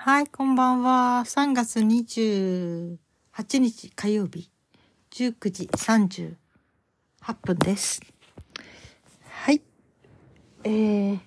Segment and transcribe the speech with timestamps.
[0.00, 1.24] はい、こんばんは。
[1.26, 2.98] 3月28
[3.58, 4.48] 日火曜日、
[5.10, 6.36] 19時38
[7.42, 8.00] 分です。
[9.28, 9.60] はい。
[10.62, 11.18] えー、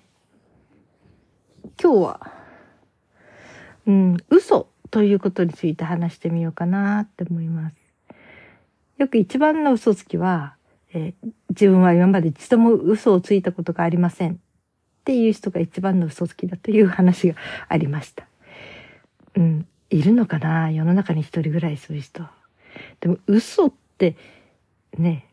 [1.80, 2.32] 今日は、
[3.86, 7.76] うん、嘘ということについて話してみようかなって思います。
[8.96, 10.56] よく一番の嘘つきは、
[10.94, 14.36] えー自分は今まで一度も嘘をついたことがありませんっ
[15.04, 17.34] ていう人が一番の嘘つきだという話が
[17.68, 18.31] ありました。
[19.36, 20.70] うん、いるのかな？
[20.70, 22.24] 世の中に一人ぐらいそういう人。
[23.00, 24.16] でも嘘って、
[24.98, 25.28] ね、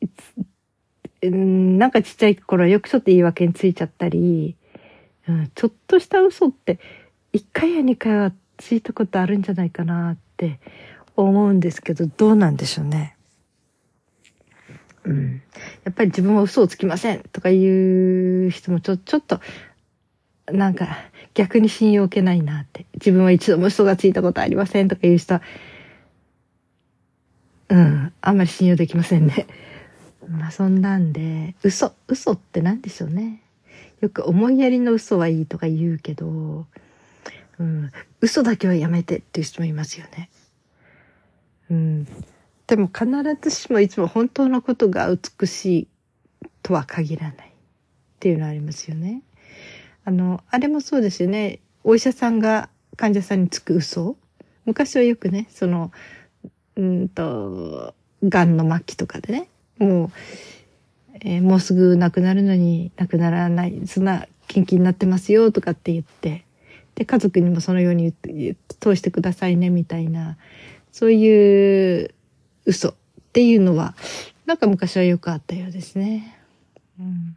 [0.00, 4.56] いつなんかちっちゃい頃よくちょっと言い訳についちゃったり、
[5.28, 6.78] うん、ちょっとした嘘って
[7.32, 10.60] 一回や二回はついたことあるんじゃないかなって
[11.16, 13.16] 思うんですけど、どうなんでしょうね。
[15.04, 15.42] うん。
[15.84, 19.40] やっぱり自分は嘘をつきませんとかいう人もちょ、ちょっと、
[20.52, 20.88] なんか
[21.34, 22.86] 逆に信用を受けないなって。
[22.94, 25.42] 自分は一度も嘘がついたことありませんとかいう人は、
[27.68, 29.46] うん、あんまり信用できませんね。
[30.28, 33.42] まあそんなんで、嘘、嘘って何でしょうね。
[34.00, 36.66] よく思いやりの嘘はいいとか言うけど、
[37.58, 37.90] うん、
[38.20, 40.30] 嘘だけはやめてっていう人もいますよね。
[41.70, 42.04] うん。
[42.66, 43.06] でも必
[43.42, 45.88] ずしもいつも本当のことが美しい
[46.62, 47.50] とは限らないっ
[48.20, 49.22] ていうのはありますよね。
[50.10, 51.60] あの、あれもそうですよね。
[51.84, 54.16] お医者さんが患者さんにつく嘘
[54.64, 55.92] 昔はよくね、その、
[56.74, 57.94] うんと、
[58.24, 60.10] 癌の末期とかでね、もう、
[61.20, 66.44] えーもうすぐ亡くなるのに亡くならない、そんな元気になってますよとかって言って、
[66.96, 68.12] で、家族にもそのように、
[68.80, 70.38] 通してくださいねみたいな、
[70.90, 72.12] そういう
[72.64, 72.94] 嘘っ
[73.32, 73.94] ていうのは、
[74.44, 76.36] なんか昔はよくあったようですね。
[76.98, 77.36] うん、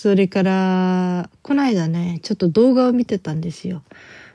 [0.00, 3.82] それから、この間ね、ちょっと動画を見てたんですよ。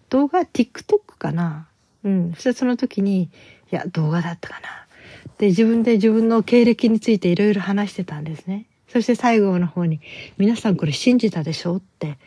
[0.09, 1.69] 動画 TikTok かな
[2.03, 2.33] うん。
[2.33, 3.29] そしてその時に、い
[3.69, 4.67] や、動画だったかな。
[5.37, 8.65] で、自分で自分の経歴についていろいろ話してたんですね。
[8.89, 10.01] そして最後の方に、
[10.37, 12.17] 皆さんこれ信じたでしょって。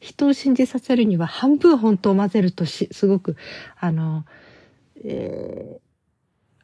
[0.00, 3.36] 人を信じさせるには半分本当を混ぜるとし、すごく、
[3.78, 4.24] あの、
[5.04, 5.90] えー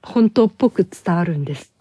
[0.02, 1.75] 本当っぽく伝わるんです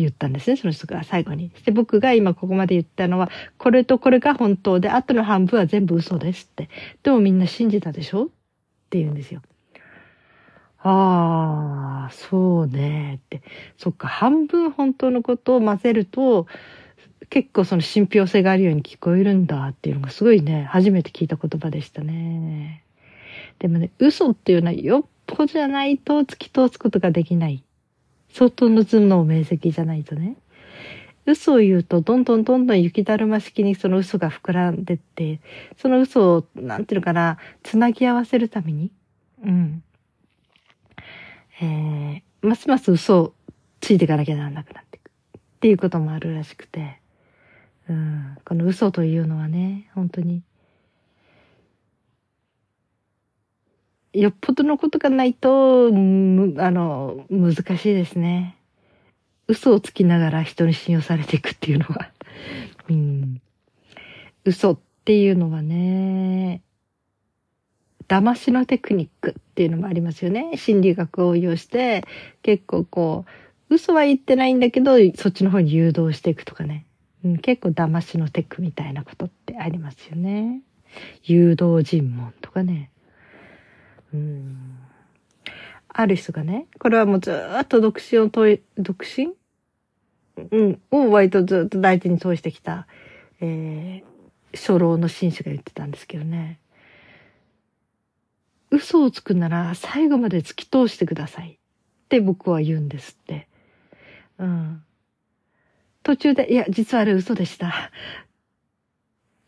[0.00, 1.50] 言ったんですね、その人が最後に。
[1.54, 6.68] そして僕が今ここまで言ったのは、これとこれが本当で、あとの半分は全部嘘ですって。
[7.02, 8.24] でもみんな信じたでしょ？
[8.24, 8.26] っ
[8.90, 9.42] て言うんですよ。
[10.78, 13.42] ああ、そうねって。
[13.76, 16.46] そっか、半分本当のことを混ぜると、
[17.28, 22.84] 結構その信憑性があるように聞こえるんだっていうのがすごいね、初めて聞いた言葉でしたね。
[23.58, 27.64] でもね、嘘っていうのはよっぽどじゃないと突き通すことができない。
[28.32, 30.36] 相当の頭脳明晰じゃないとね。
[31.26, 35.40] 嘘を言うと、どんどんどんどん雪だるま式にその嘘が膨らんでって、
[35.76, 38.92] その嘘を、なんていうのかな、つなぎ合わせるために、
[39.42, 39.82] うん。
[41.60, 43.34] えー、ますます嘘を
[43.80, 45.10] ついていかなきゃならなくなっていく。
[45.38, 47.00] っていうこともあるらしくて、
[47.88, 48.36] うん。
[48.44, 50.42] この嘘というのはね、本当に、
[54.16, 58.56] よっぽどのことがないと、あの、難しいですね。
[59.46, 62.10] 嘘をつきながら人に信用されていくっていうのは。
[62.88, 63.42] うん。
[64.44, 66.62] 嘘っていうのはね、
[68.08, 70.56] 騙しのテクニックっていうのもありますよね。
[70.56, 72.02] 心理学を応用して、
[72.42, 73.26] 結構こ
[73.68, 76.86] う、嘘は言ってないんだけど、そっちの方に誘導していくとかね。
[77.22, 80.62] うん、結構騙しのテクみたいなことってありますよね。
[81.22, 82.90] 誘導尋問とかね。
[84.12, 84.78] うん
[85.88, 89.32] ある人がね、これはもうずっと独身を問い、独身？
[90.50, 92.86] うん、を割とずっと大事に通してきた、
[93.40, 96.60] えー、初老の紳士が言ってたんですけどね。
[98.70, 103.48] 嘘をつくなら最後まで突き通してくださいって僕は言うんですって。
[104.38, 104.82] うん。
[106.02, 107.68] 途中で、いや、実はあれ嘘でした。
[107.68, 107.70] っ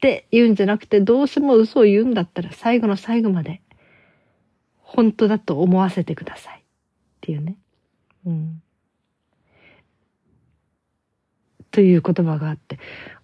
[0.00, 3.60] て言うんじゃなくて、どうしても嘘を言うんだったら最後の最後まで
[4.88, 6.60] 本当だと思わせてください。
[6.60, 6.62] っ
[7.20, 7.56] ていうね。
[8.26, 8.62] うん。
[11.70, 12.78] という言葉があって、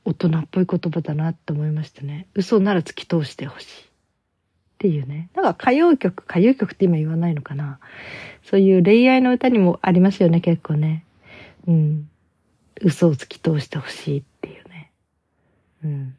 [0.04, 2.26] 大人っぽい言葉だなって思いましたね。
[2.34, 3.66] 嘘なら突き通してほしい。
[3.66, 3.66] っ
[4.76, 5.30] ていうね。
[5.32, 7.80] だから歌謡曲、歌謡曲って今言わないのかな。
[8.42, 11.06] そういう恋愛の歌にもありますよね、結構ね。
[11.66, 12.10] うん。
[12.82, 14.92] 嘘を突き通してほしいっていうね。
[15.82, 16.16] うん。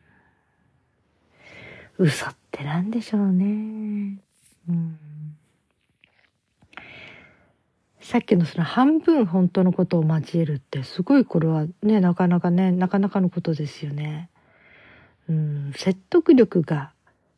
[2.00, 4.18] 嘘って何でしょうね。
[4.68, 5.05] うん。
[8.06, 14.30] さっきのその半分本当のことを交えるってすごいこれはねなかなかねなかなかのことですよね。
[15.28, 16.92] うん、説得力が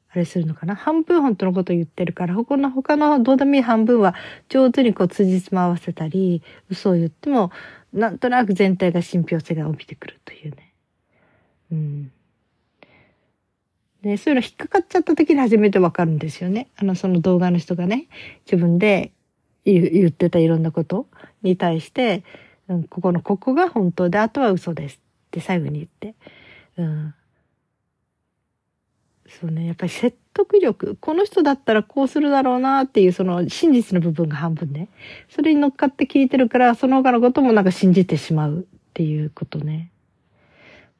[0.09, 0.75] あれするのかな？
[0.75, 4.13] 半分本当のことを言ってるから他の他のどうでもいい半分は
[4.49, 7.49] 上手にこう辻褄合わせたり嘘を言っても
[7.93, 10.73] なんとなく全体が信憑性が帯びてくるというね。
[11.71, 12.11] うん。
[14.01, 16.67] で、そういうの引っかかっちゃった時に初めてわかるんですよね。
[16.75, 18.07] あの、その動画の人がね、
[18.45, 19.11] 自分で
[19.73, 21.07] 言ってたいろんなこと
[21.41, 22.23] に対して、
[22.67, 24.99] うん、ここのここが本当で、あとは嘘ですっ
[25.31, 26.15] て最後に言って。
[26.77, 27.13] うん。
[29.27, 30.97] そうね、やっぱり説得力。
[30.99, 34.87] この人だったらこうするだろうなっていうその真実の部分が半分ね。
[35.29, 38.63] それに乗っかって聞いてるから、その他のこともなんか信じてしまうっ
[38.93, 39.91] ていうことね。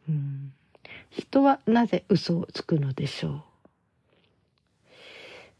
[0.09, 0.53] うん。
[1.09, 3.43] 人はなぜ嘘をつくのでしょ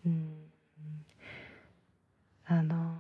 [0.06, 0.08] う。
[0.08, 0.47] うん。
[2.50, 2.98] あの、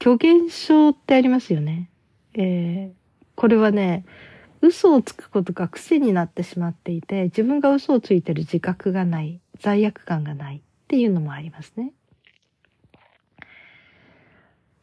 [0.00, 1.90] 虚言症ってありますよね。
[2.34, 4.04] えー、これはね、
[4.60, 11.92] 嘘をつくことが癖になってしまっていて、自分が嘘をついてる自覚がない、罪悪感がないっていうのもありますね。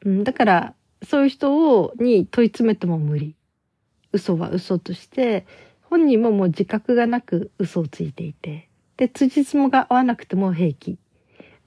[0.04, 0.74] うん、だから、
[1.04, 3.36] そういう人を、に問い詰めても無理。
[4.12, 5.46] 嘘は嘘として、
[5.82, 10.98] 本人ももう自覚がなく嘘をついていて、で、辻褄が合わなくても平気。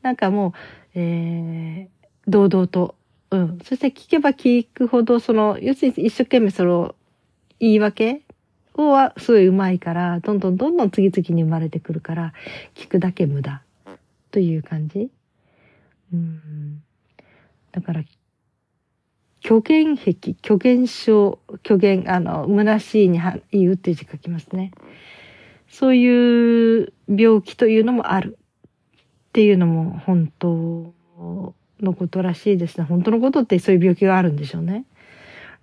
[0.03, 0.53] なんかもう、
[0.95, 2.95] えー、堂々と、
[3.31, 3.59] うん。
[3.65, 6.95] そして聞けば聞くほど、その、要するに一生懸命その、
[7.61, 8.23] 言い訳
[8.75, 12.33] をはすごい上手いから、どんどんどんどん次々に生まれてくるから、
[12.75, 13.63] 聞くだけ無駄。
[14.31, 15.11] という感じ。
[16.13, 16.83] うん。
[17.73, 18.03] だから、
[19.43, 23.21] 虚言癖、虚言症、虚言、あの、虚しいに
[23.51, 24.73] 言うっていう字書きますね。
[25.69, 28.39] そういう病気というのもある。
[29.39, 30.93] っていうのも本当
[31.81, 32.83] のことらしいですね。
[32.83, 34.85] 本当のことってそういう病気があるんでしょうね。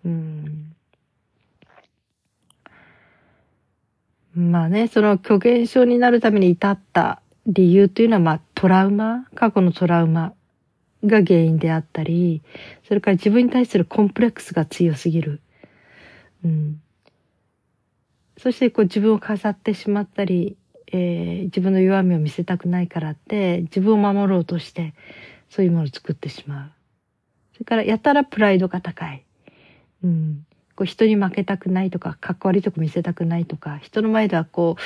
[0.05, 0.73] うん。
[4.33, 10.33] まあね、その虚言症になるために至った理由というのは、まあトラウマ、過去のトラウマ
[11.03, 12.43] が原因であったり、
[12.87, 15.41] それから自分に対するコンプレックスが強すぎる。
[16.45, 16.81] うん。
[18.37, 20.55] そしてこう自分を飾ってしまったり、
[20.91, 24.93] えー、自分の弱みを見せたくないからって、自分を守ろうとして、
[25.49, 26.71] そういうものを作ってしまう。
[27.53, 29.25] それから、やたらプライドが高い。
[30.03, 30.45] うん。
[30.75, 34.81] こう人に負けたくないとか、かっこ悪いとこ見せたくないとか、人の前ではこう、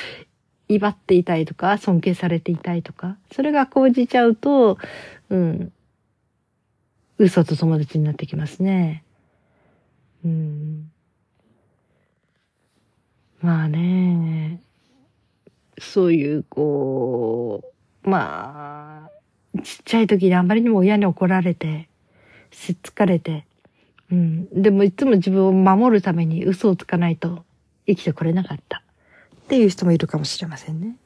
[0.72, 4.78] 威張っていたいとか、尊敬されていたいとか、それが講じちゃうと、
[5.28, 5.72] うん、
[7.18, 9.04] 嘘と友達になってきますね。
[10.24, 10.90] うん。
[13.40, 14.62] まあね、
[15.80, 17.62] そういう、こ
[18.04, 19.08] う、ま
[19.54, 21.88] あ、ちっちゃい時にあまりにも親に怒られて、
[22.52, 23.46] せっつかれて、
[24.10, 24.62] うん。
[24.62, 27.44] でもいつも自分を守るために嘘をつかないと
[27.86, 28.82] 生きてこれなかった。
[29.44, 30.96] っていう人もいるかもしれませんね。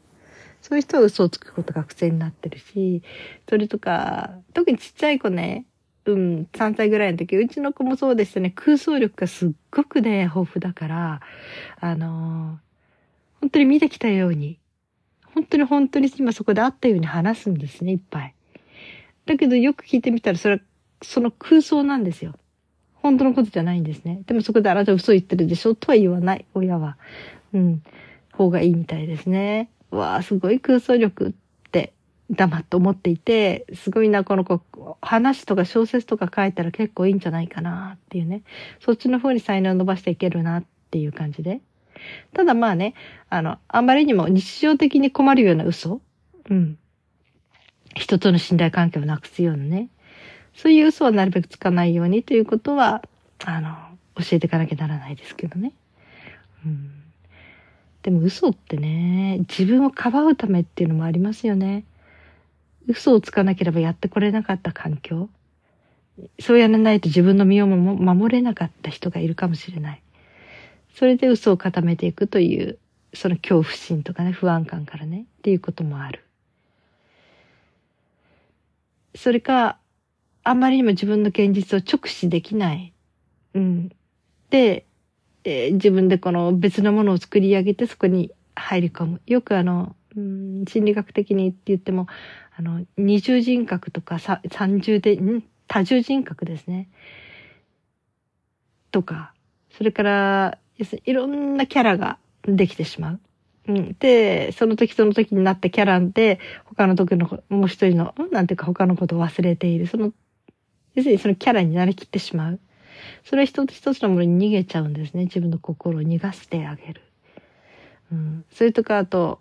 [0.60, 3.02] そういう人は嘘をつくことが癖になってるし、
[3.48, 5.66] それとか、特にちっちゃい子ね、
[6.06, 11.20] うん、3歳ぐらいの時、うちの子もそうでしたね、空想力がすっごくね、豊富だから、
[11.80, 14.58] あのー、本当に見てきたように、
[15.34, 18.34] 本当に本当に今そこであったように話すんですね、いっぱい。
[19.26, 20.60] だけどよく聞いてみたら、それは、
[21.02, 22.34] その空想なんですよ。
[22.94, 24.22] 本当のことじゃないんですね。
[24.26, 26.96] でもそこであなた嘘言ってるでしょとは言わない、親は。
[27.52, 27.82] うん。
[28.32, 29.70] 方がいいみたいですね。
[29.90, 31.32] わあ、すごい空想力っ
[31.70, 31.92] て
[32.30, 34.60] 黙って思っていて、すごいな、この子、
[35.02, 38.42] 話とか小説とか書いたら結構いいんじゃないかなっていうね。
[38.80, 41.60] そっちの方に才能を伸ばしていけるなっていう感じで。
[42.32, 42.94] ただまあね、
[43.30, 46.00] あの、あんまりにも日常的に困るような嘘
[46.50, 46.78] うん。
[47.94, 49.88] 人との信頼関係をなくすようなね。
[50.54, 53.02] そういう嘘はなるべくつかないようにということは、
[53.44, 53.76] あの、
[54.16, 55.72] 教えていかなきゃならないですけどね。
[56.64, 56.90] うん。
[58.02, 61.84] でも嘘ってね、自分をかばうためっていうのもありますよね。
[62.86, 65.28] 嘘をつかなければやってこれなかった環境。
[66.38, 70.02] そうやらないと自分の身を守れなかった人がいるかもしれない。
[70.94, 72.78] それで嘘を固めていくという、
[73.12, 76.24] その恐怖心とかね、不安感からね、っていうこともある。
[79.14, 79.78] それか、
[80.42, 82.92] あまりにも自分の現実を直視できない。
[83.54, 83.90] うん。
[84.50, 84.86] で、
[85.44, 89.20] えー、自分でこの別のものを作り上げてそこに入り込む。
[89.26, 92.06] よくあの、うん、心理学的にって言っても、
[92.56, 95.42] あの、二重人格とか三重で、ん？
[95.66, 96.88] 多重人格ですね。
[98.90, 99.32] とか、
[99.76, 103.20] それから、いろんなキャラができてしまう。
[103.68, 103.96] うん。
[103.98, 109.86] で、その時その時になったキャラで、他の時の、もう一人の、なんていうか他のことを忘れている。
[109.86, 110.12] その
[110.94, 112.60] 要するにそのキャラになりきってしまう。
[113.24, 115.24] それは一つ一つのものに逃げちゃうんですね。
[115.24, 117.02] 自分の心を逃がしてあげる。
[118.12, 119.40] うん、それとかあと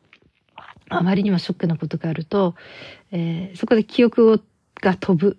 [0.90, 2.56] あまりにもショックなことがあると、
[3.12, 4.40] えー、そこで記憶を
[4.82, 5.38] が飛ぶ。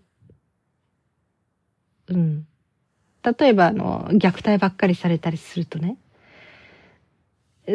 [2.08, 2.46] うん。
[3.24, 5.96] 例えば、あの、虐待ばっかりされたりするとね、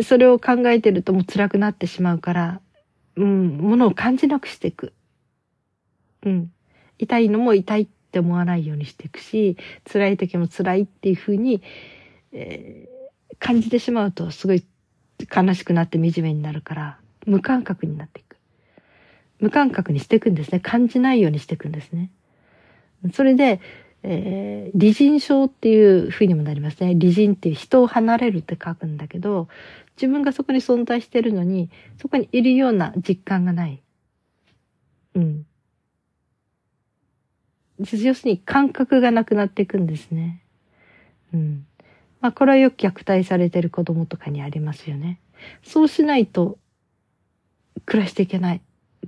[0.03, 2.62] それを考えてるともう辛くなってしまうから、
[3.15, 4.94] うん、ものを感じなくしていく。
[6.24, 6.51] うん。
[7.00, 9.58] 痛いのも痛いって思わないようにしていくし、
[9.91, 11.62] 辛い時も辛いっていうふうに、
[12.32, 14.63] えー、感じてしまうとすごい
[15.36, 18.38] 悲しくなって惨めになるから、無感覚になっていく。
[19.39, 20.60] 無感覚にしていくんですね。
[20.60, 22.12] 感じないようにしていくんですね。
[23.13, 23.62] それで、
[24.03, 26.96] えー、離人症っていうふうにもなりますね。
[27.00, 29.48] 離人っていう人を離れるって書くんだけど、
[29.98, 31.70] 自分がそこに存在してるのに、
[32.01, 33.82] そこにいるような実感がない。
[35.15, 35.46] うん。
[37.79, 40.41] 要するに感覚がなくなっていくんですね。
[41.34, 41.65] うん。
[42.22, 45.20] まあこれはよく虐待されてる子供とかにありますよね。
[45.63, 46.58] そうしないと
[47.86, 48.62] 暮らしていけない。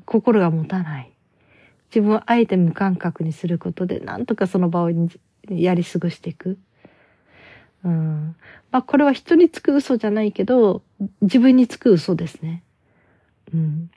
[0.05, 1.11] 心が持たない。
[1.93, 4.91] 自分をあえて無感覚にすることで、なんとかその場を
[5.50, 6.57] やり過ごしていく。
[7.83, 8.36] うん。
[8.71, 10.83] まあこれは人につく嘘じゃないけど、
[11.21, 12.63] 自分につく嘘ですね。
[13.53, 13.91] うん。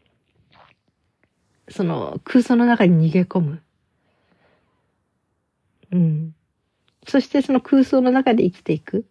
[1.68, 3.62] その空想の中に逃げ込む。
[5.92, 6.34] うん。
[7.06, 9.06] そしてその空想の中で生きていく。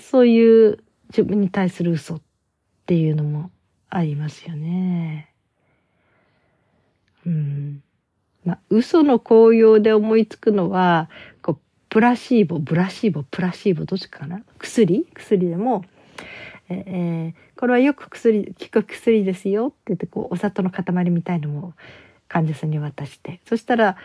[0.00, 0.78] そういう
[1.10, 2.22] 自分に対する嘘っ
[2.86, 3.50] ていうのも
[3.90, 5.32] ありますよね。
[7.26, 7.82] うん。
[8.44, 11.10] まあ、嘘の効用で思いつくのは、
[11.42, 14.42] こう、プラシーボ、ブラシーボ、プラシーボ、どっちかな？
[14.58, 15.06] 薬？
[15.14, 15.84] 薬でも、
[16.68, 21.74] えー、これはよく薬、効く薬ですよって言って、こう、お砂糖の塊みたいのも
[22.28, 23.96] 患者さんに渡して、そしたら、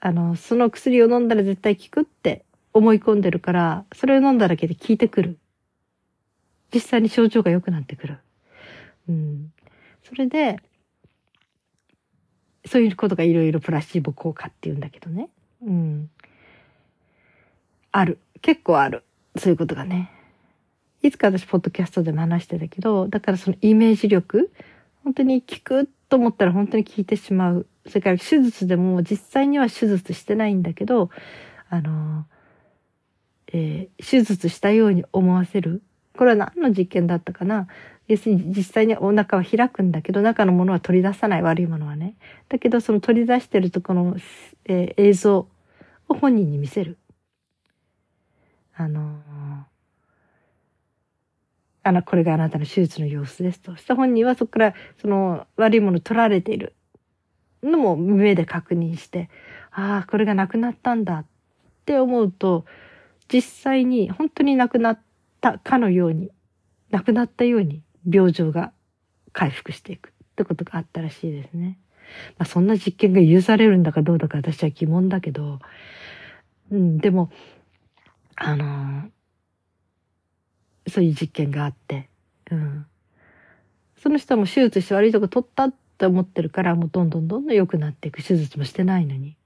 [0.00, 5.38] あの、その薬を飲んだら絶対効くって思い込んでるから、それを飲んだだけで効いてくる。
[6.74, 8.18] 実際に症状が良くなってくる。
[9.08, 9.52] うん。
[10.02, 10.58] それで、
[12.70, 15.28] そういうことがいろいろプラシーボ効果って言うんだけどね。
[15.66, 16.08] うん。
[17.90, 18.18] ある。
[18.42, 19.02] 結構ある。
[19.36, 20.08] そういうことがね。
[21.02, 24.52] いつか私、ポッドキャストでも話してたけど、だからそのイメージ力、
[25.02, 27.66] 本当に聞くと思ったら本当に聞いてしまう。
[27.88, 31.10] それから手術でも実際には手術してないんだけど、
[31.70, 32.24] あの、
[33.52, 35.82] えー、手術したように思わせる。
[36.16, 37.66] これは何の実験だったかな？
[38.10, 42.16] 要するに実際にお腹は開くんだけど、中のものは取り出さない悪いものはね。
[42.48, 44.16] だけどその取り出してるとこの、
[44.64, 45.36] えー、映像
[46.08, 46.98] を本人に見せる。
[48.74, 49.62] あのー、
[51.84, 53.76] あの、これがあなたの手術の様子ですと。
[53.76, 56.74] した本人はそこからその悪いもの取られている
[57.62, 59.30] のも目で確認して、
[59.70, 61.24] ああ、これがなくなったんだっ
[61.84, 62.64] て思うと、
[63.32, 65.00] 実際に本当になくなっ
[65.40, 66.32] たかのように、
[66.90, 68.72] なくなったように病状が
[69.32, 71.78] 回復していくってことがあったらしいですね。
[72.38, 75.60] まあ、そんな実験が許されるんだかどうだか私は疑問だけど、
[76.70, 77.30] うん、でも、
[78.36, 82.08] あのー、そういう実験があって、
[82.50, 82.86] うん。
[84.02, 88.22] その人も手術して悪いとこ取ったって思ってるから、もうどんどんどんどん良くなっていく。
[88.22, 89.36] 手術もしてないのに。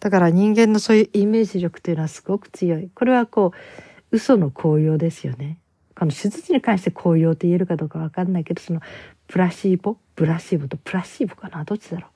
[0.00, 2.88] だから人間のそういうイメージ力というのはすごく強い。
[2.94, 5.58] これはこう、嘘の効用ですよね。
[5.96, 8.80] この手術に関して紅葉と言えるかどうかわかんないけど、その
[9.28, 11.64] プラシーボ、ブラシーボとプラシーボかな？
[11.64, 12.08] どっちだろ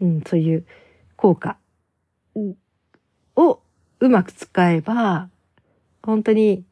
[0.00, 0.04] う？
[0.04, 0.64] うん、そういう
[1.16, 1.56] 効果
[3.36, 3.60] を
[4.00, 5.28] うまく使えば、
[6.02, 6.64] 本当に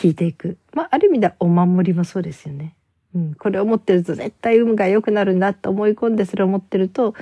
[0.00, 0.58] 効いていく。
[0.74, 2.74] まあ、ある意味ではお守りもそうですよね。
[3.14, 7.14] うん、これを持ってると絶対運が良くなるんだと思い込んでそれを持ってると、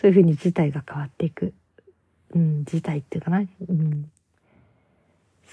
[0.00, 1.54] そういうふうに事態が変わっていく。
[2.34, 3.38] うん、事態っていうかな。
[3.38, 4.10] うん、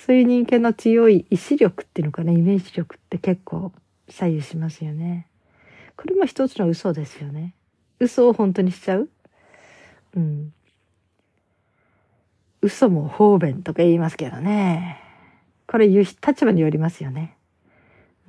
[0.06, 3.72] そういう人間の強い意志力っていうのかな、イメージ力って結構
[4.08, 5.27] 左右しますよね。
[5.98, 7.54] これも一つの嘘ですよね。
[8.00, 9.10] 嘘を本当にしちゃう？
[10.16, 10.54] うん。
[12.62, 15.01] 嘘も方便とか言いますけどね。
[15.68, 17.36] これ言う立場によりますよね。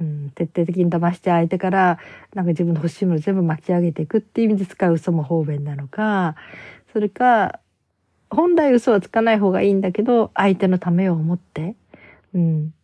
[0.01, 1.99] うん、徹底的に騙して相手から
[2.35, 6.37] なんか自分の欲しいもの全部巻き上げていくっていう意味で使う嘘も方便なのか、
[6.93, 7.61] それか
[8.31, 11.75] 本来嘘はつかない方がいいんだけど、相手のためを思って、
[12.35, 12.75] うん。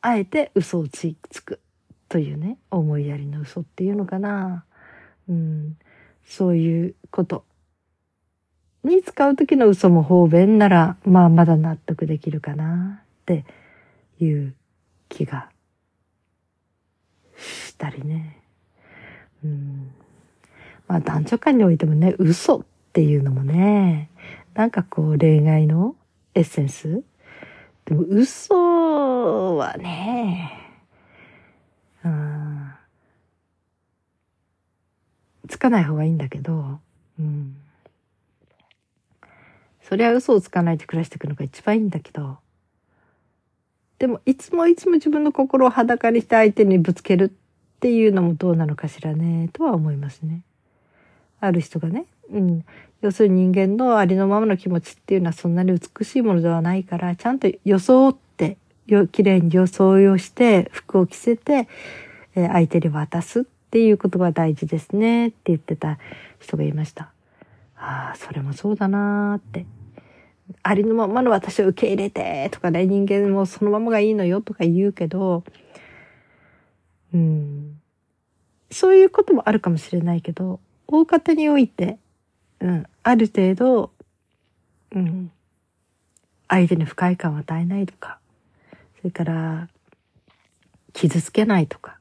[0.00, 1.60] あえて嘘をつつく
[2.08, 4.64] というね、思いやりの嘘っていうのかな。
[5.28, 5.76] うん。
[6.24, 7.44] そういうこと
[8.84, 13.44] に使う時の嘘も方便なら、まあまだ納得できるかなって
[14.20, 14.54] いう
[15.08, 15.50] 気が
[17.36, 18.40] したりね。
[19.44, 19.92] うん。
[20.88, 22.64] まあ男女間においてもね、嘘っ
[22.96, 24.08] っていうのもね、
[24.54, 25.96] なんかこう恋愛の
[26.34, 27.02] エッセンス？
[27.84, 30.50] でも嘘はね、
[32.02, 32.72] うん、
[35.46, 36.80] つかない方がいいんだけど、
[37.20, 37.54] うん。
[39.82, 42.38] そりゃ嘘をつかないで暮らしていくのが一番いいんだけど、
[43.98, 47.28] でもいつもいつも自分の心を裸にして相手にぶつけるっ
[47.80, 50.40] ていうのもどうなのかしらね、とは思いますね。
[51.40, 52.64] ある人がね、うん。
[53.02, 61.68] 要するに人間のありのままの気持ちっていうのはそんなに美しいものではないから、ちゃんと装って、よ、綺麗に装いをして、服を着せて、
[62.34, 65.98] えー、相手に渡すっていうことが大事ですねって言ってた
[66.40, 67.12] 人がいました。
[67.76, 69.66] ああ、それもそうだなーって。
[70.62, 75.44] ありのままの私を受け入れてとかね、人間もそのままがいいのよとか言うけど、
[77.12, 77.80] うん。
[78.70, 81.98] そういうこともあるかもしれないけど、大方において、
[82.60, 83.90] うん、ある程度、
[84.92, 85.30] うん、
[86.48, 88.18] 相手に不快感を与えないとか、
[88.98, 89.68] それから、
[90.92, 91.98] 傷つけないとか、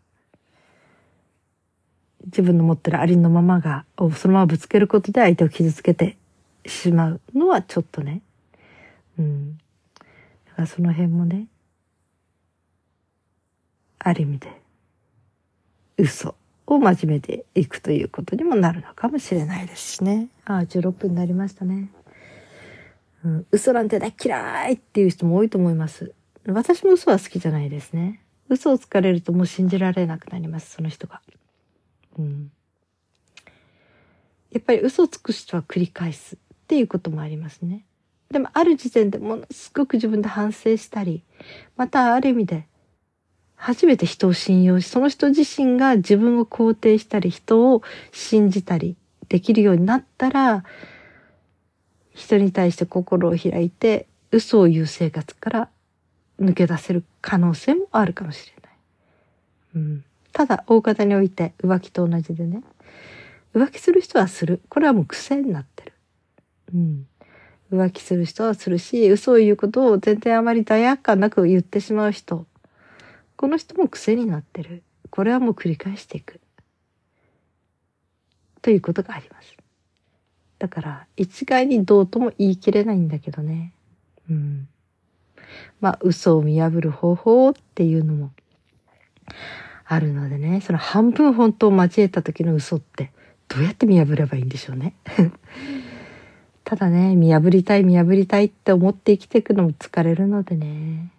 [2.25, 6.17] 自分の持ってるありのままが、をそのままぶつけることで相手を傷つけて
[6.65, 8.21] しまうのはちょっとね、
[9.19, 9.57] うん。
[9.57, 11.47] だからその辺もね、
[13.99, 14.61] ある意味で、
[15.97, 16.35] 嘘
[16.67, 20.29] を真面目でいくということにもなるのかもしれないですしね。
[20.45, 21.89] ああ、16分になりましたね。
[23.23, 26.13] うん、嘘なんて大嫌いっていう人も多いと思います。
[26.47, 28.21] 私も嘘は好きじゃないですね。
[28.49, 31.21] 嘘をつかれるともう信じられなくなります、その人が。
[32.17, 32.51] うん。
[34.51, 37.83] やっぱり嘘をつく人は繰り返すっていうこともありますね。
[38.31, 41.23] でもある時点でものすごく自分で反省したり、
[41.75, 42.67] またある意味で
[43.65, 47.81] 初めて人を信用し、その人自身が自分を肯定したり、人を
[48.11, 48.95] 信じたり
[49.27, 50.63] できるようになったら、
[52.13, 55.69] 人に対して心を開いて、嘘を言う生活から
[56.39, 58.73] 抜け出せる可能性もあるかもしれない。
[59.77, 62.61] うん、ただ、大方において浮気と同じでね、
[63.55, 64.61] 浮気する人はする。
[64.69, 65.93] これはもう癖になってる。
[66.75, 67.07] うん。
[67.73, 72.45] 浮気する人はするし、嘘を言うことを全然あまり罪悪感なく言ってしまう人。
[73.35, 74.83] この人も癖になってる。
[75.09, 76.39] これはもう繰り返していく。
[78.61, 79.55] ということがあります。
[80.57, 83.73] だから、一概にどうとも言い切れないんだけどね。
[84.29, 84.67] うん。
[85.79, 88.31] まあ、嘘を見破る方法っていうのも
[89.85, 93.11] あるのでね、その半分本当を交えた時の嘘って
[93.47, 94.95] どうやって見破ればいいんでしょうね。
[96.63, 101.11] ただね、見破りたい見破りたいって思って生きていくのも疲れるのでね。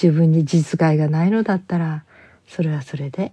[0.00, 2.04] 自分に実害がないのだったら、
[2.46, 3.32] それはそれで、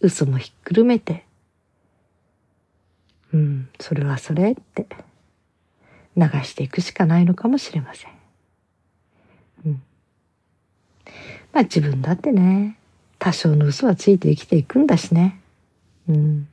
[0.00, 1.24] 嘘もひっくるめて、
[3.34, 4.86] うん、それはそれって
[6.16, 8.10] 流していくしかないのかもしれません。
[9.66, 9.82] うん。
[11.52, 12.78] まあ自分だってね、
[13.18, 15.40] 多少の嘘はついて生きていくんだしね。
[16.08, 16.48] うん。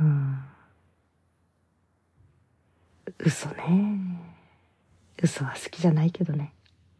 [0.00, 0.38] うん。
[3.18, 4.09] 嘘ね。
[5.22, 6.52] 嘘は好きじゃないけどね。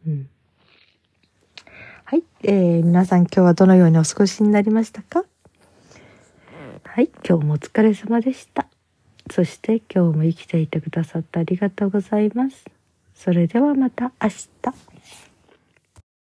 [0.07, 0.29] うん。
[2.05, 2.23] はい。
[2.43, 5.23] えー、皆さん今日はどのようにお過ごしになりましたか？
[6.83, 7.09] はい。
[7.27, 8.67] 今日もお疲れ様でした。
[9.29, 12.65] そして今日も生きていてくださってありがとうございます。
[13.15, 14.90] それではまた明日。